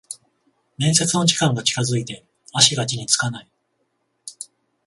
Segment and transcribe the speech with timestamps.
[0.79, 3.51] 面接の時間が近づいて足が地につかない